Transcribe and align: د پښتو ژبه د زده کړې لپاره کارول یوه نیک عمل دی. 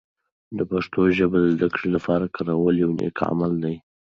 د 0.57 0.59
پښتو 0.71 1.01
ژبه 1.17 1.37
د 1.41 1.45
زده 1.55 1.67
کړې 1.73 1.87
لپاره 1.95 2.31
کارول 2.35 2.75
یوه 2.83 2.95
نیک 2.99 3.17
عمل 3.29 3.53
دی. 3.63 3.75